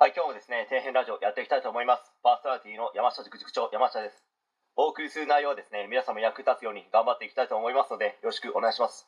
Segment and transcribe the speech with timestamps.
[0.00, 2.08] はい、今日もですね、底辺ラジオやっていきたいと思います。
[2.24, 4.24] パーソナリティの山下塾塾長、山下です。
[4.72, 9.04] お送りする内容はですね、皆様役立つように頑張っていきたいと思いますので、よろしくお願いします。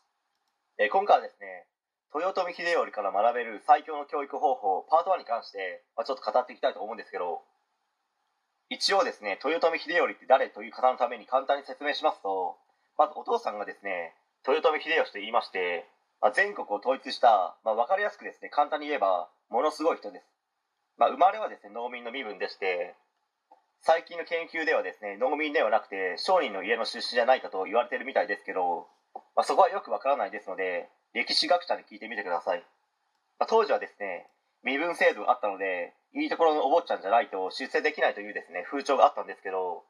[0.77, 1.64] えー今回はですね、
[2.12, 7.40] 豊臣秀頼から学べる最強の教育方法、パート1に関して、まあ、ちょっと語っていきたいと思うんですけど、
[8.68, 12.61] 一応ですね、豊臣秀頼って誰という方のために簡単に説明しますと、
[13.00, 14.12] まずお父さんがですね、
[14.46, 15.88] 豊臣秀吉と言いまして、
[16.20, 20.32] まあ、全国を統一した、まあ、分かりやすくですね、簡単に言えば、ものすごい人です。
[21.02, 22.94] まあ、生まれはですね農民の身分でして
[23.82, 28.86] 最近の研究ではですね農民ではなくて商人の家の出身じゃないかと言われてるみたいですけど、
[29.34, 32.62] まあ、そこはよくわからないですので歴史学者に聞いてみてください、
[33.42, 34.30] まあ、当時はですね
[34.62, 39.83] 身分制度があったのでいいところのお坊ちゃんじゃないと出世できないというですね風潮があったんですけど、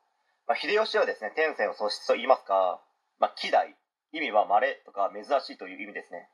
[0.48, 2.80] まあ、秀吉はですね天性の素質と言いますか、
[3.20, 3.76] まあ、希代
[4.16, 6.32] 意味は稀とか珍しいという意味ですね。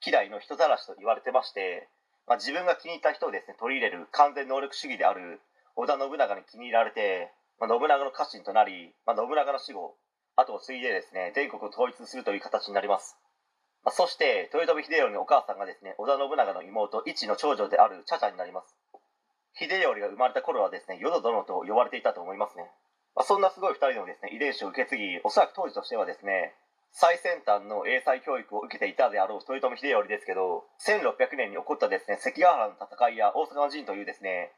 [0.00, 1.88] 希代の人ざらしと言われてまして
[2.28, 5.40] まあ、自分が気に入った人をですね取り入れる完全能力主義である
[5.76, 9.96] 織田信長に気に入られて、まあ、信長の家臣となり、まあ、信長の死後
[10.36, 13.16] 後を継いでですね全国を統一するという形になります、
[13.82, 18.76] まあ、そして豊臣秀頼のお母さんがですね織田信長の妹一の長女である茶々になります。
[19.58, 22.70] 秀頼が生まれた頃はですね淀殿と呼ばれていたと思いますね、
[23.16, 26.54] まあ、そんなすごい2人のですね遺伝子を受け継ぎおそらく当時としてはですね
[26.92, 34.52] 最先端の英才教育を受けていたであろう豊臣秀頼ですけど1600年に起こったですね関ヶ原の戦いや大阪の陣というですね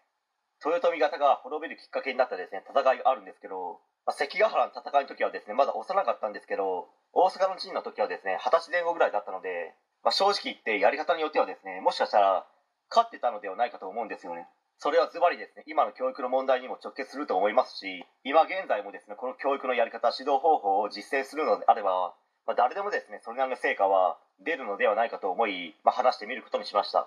[0.65, 12.47] 豊臣方が滅びるきっかけになったですね戦いがあるんですけど、まあ、関ヶ原の戦いの時はですねまだ幼かったんですけど大阪の陣の時はですね二十歳前後ぐらいだったので、まあ、正直言ってやり方によってはですねもしかしたら
[12.91, 14.47] 勝ってたのではないかと思うんですよね。
[14.81, 15.65] それはズバリですね。
[15.69, 27.07] 今の教育の問題にも直結すると思いますし今現在もですねこの教育のやり方指導方法を実践するのであればまあ、誰でもですねそれなりの成果は出るのではないかと思い、まあ、話してみることにしました。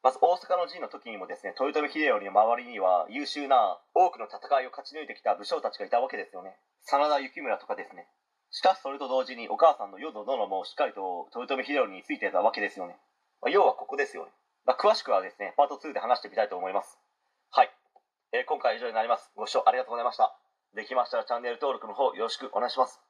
[0.00, 6.56] まず大阪の陣の時にもですね豊臣秀頼の周りには優秀な多くの戦いを勝ち抜いてきた武将たちがいたわけですよね。
[6.86, 8.06] 真田幸村とかですね。
[8.50, 12.96] しかしそれと同時にお母さんの淀殿もしっかりと豊臣秀頼についてたわけですよね、
[13.42, 14.30] まあ、要はここですよね、
[14.64, 16.96] ま、詳しくはですねパート2で話してみたいと思います、
[18.30, 19.32] えー今回は以上になります。
[19.36, 20.36] ご視聴ありがとうございました。
[20.74, 23.07] できましたらチャンネル登録の方よろしくお願いします。